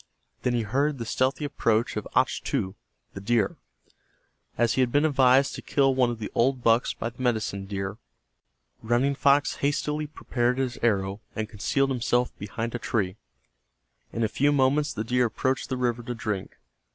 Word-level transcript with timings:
Then 0.41 0.55
he 0.55 0.63
heard 0.63 0.97
the 0.97 1.05
stealthy 1.05 1.45
approach 1.45 1.95
of 1.95 2.07
Achtu, 2.15 2.73
the 3.13 3.21
deer. 3.21 3.57
As 4.57 4.73
he 4.73 4.81
had 4.81 4.91
been 4.91 5.05
advised 5.05 5.53
to 5.53 5.61
kill 5.61 5.93
one 5.93 6.09
of 6.09 6.17
the 6.17 6.31
old 6.33 6.63
bucks 6.63 6.91
by 6.91 7.11
the 7.11 7.21
medicine 7.21 7.67
deer, 7.67 7.99
Running 8.81 9.13
Fox 9.13 9.57
hastily 9.57 10.07
prepared 10.07 10.57
his 10.57 10.79
arrow 10.81 11.21
and 11.35 11.47
concealed 11.47 11.91
himself 11.91 12.35
behind 12.39 12.73
a 12.73 12.79
tree. 12.79 13.17
In 14.11 14.23
a 14.23 14.27
few 14.27 14.51
moments 14.51 14.91
the 14.91 15.03
deer 15.03 15.25
approached 15.27 15.69
the 15.69 15.77
river 15.77 16.01
to 16.01 16.15
drink. 16.15 16.57